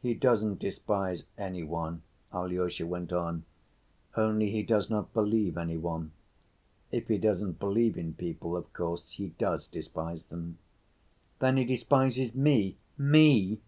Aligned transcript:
"He 0.00 0.14
doesn't 0.14 0.60
despise 0.60 1.24
any 1.36 1.62
one," 1.62 2.00
Alyosha 2.32 2.86
went 2.86 3.12
on. 3.12 3.44
"Only 4.16 4.50
he 4.50 4.62
does 4.62 4.88
not 4.88 5.12
believe 5.12 5.58
any 5.58 5.76
one. 5.76 6.12
If 6.90 7.08
he 7.08 7.18
doesn't 7.18 7.58
believe 7.60 7.98
in 7.98 8.14
people, 8.14 8.56
of 8.56 8.72
course, 8.72 9.10
he 9.12 9.28
does 9.36 9.66
despise 9.66 10.22
them." 10.22 10.56
"Then 11.40 11.58
he 11.58 11.66
despises 11.66 12.34
me, 12.34 12.78
me?" 12.96 13.60